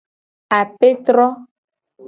Apetro. 0.59 1.27